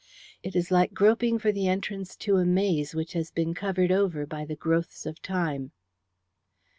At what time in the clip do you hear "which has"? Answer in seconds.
2.95-3.29